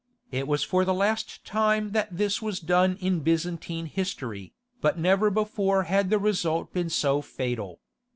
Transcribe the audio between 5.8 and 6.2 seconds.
had the